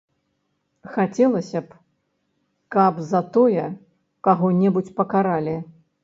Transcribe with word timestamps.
Хацелася 0.93 1.59
б, 1.65 1.75
каб 2.75 2.93
за 3.11 3.21
такое 3.35 3.65
каго-небудзь 4.29 4.91
пакаралі. 5.01 5.55